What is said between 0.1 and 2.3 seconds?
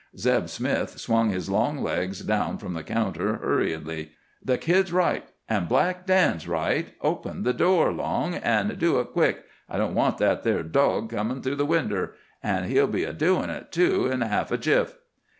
Zeb Smith swung his long legs